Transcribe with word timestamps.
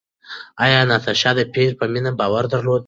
ایا 0.63 0.79
ناتاشا 0.89 1.31
د 1.35 1.39
پییر 1.53 1.71
په 1.79 1.85
مینه 1.93 2.11
باور 2.19 2.43
درلود؟ 2.53 2.79